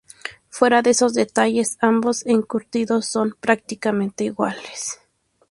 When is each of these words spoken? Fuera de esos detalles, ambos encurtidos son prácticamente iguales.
Fuera 0.49 0.81
de 0.81 0.89
esos 0.89 1.13
detalles, 1.13 1.77
ambos 1.79 2.25
encurtidos 2.25 3.05
son 3.05 3.35
prácticamente 3.39 4.23
iguales. 4.23 4.99